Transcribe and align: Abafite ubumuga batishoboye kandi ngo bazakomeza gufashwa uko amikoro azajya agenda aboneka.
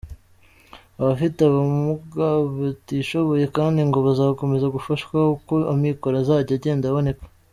Abafite 1.01 1.39
ubumuga 1.43 2.27
batishoboye 2.59 3.45
kandi 3.57 3.79
ngo 3.87 3.97
bazakomeza 4.07 4.73
gufashwa 4.75 5.17
uko 5.35 5.53
amikoro 5.73 6.15
azajya 6.23 6.53
agenda 6.57 6.85
aboneka. 6.87 7.23